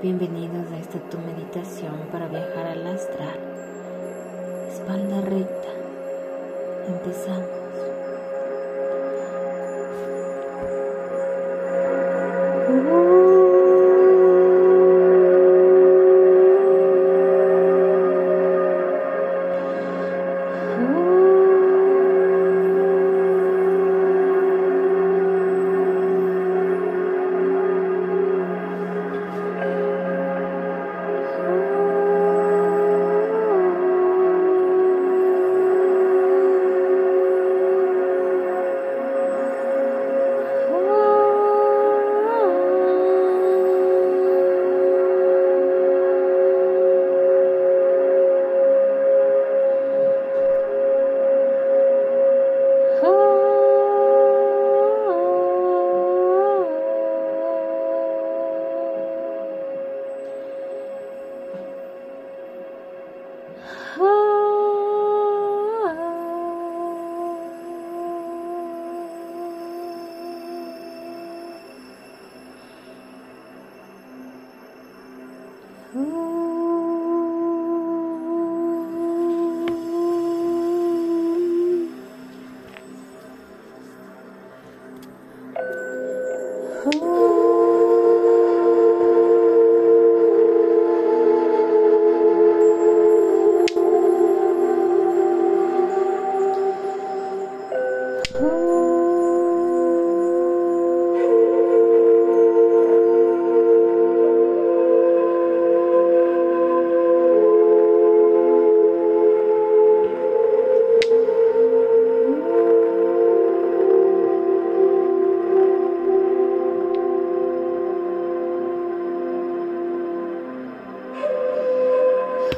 Bienvenidos 0.00 0.70
a 0.70 0.78
esta 0.78 1.00
tu 1.10 1.18
meditación 1.18 2.06
para 2.12 2.28
viajar 2.28 2.66
al 2.68 2.86
astral. 2.86 3.36
Espalda 4.70 5.20
recta. 5.22 5.68
Empezamos. 6.86 7.57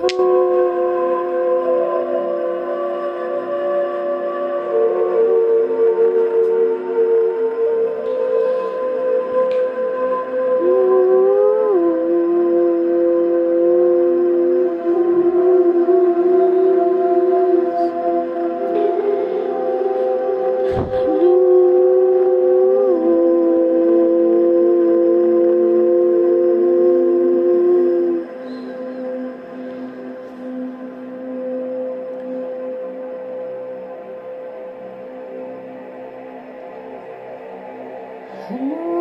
Bye. 0.00 0.36
Uhum. 38.50 38.99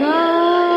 love. 0.00 0.72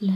La 0.00 0.14